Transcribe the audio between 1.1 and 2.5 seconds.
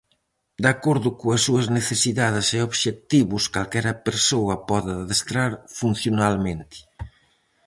coas súas necesidades